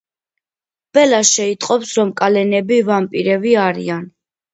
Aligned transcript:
ბელა 0.97 1.19
შეიტყობს 1.31 1.91
რომ 1.97 2.13
კალენები 2.21 2.79
ვამპირები 2.87 3.53
არიან. 3.65 4.09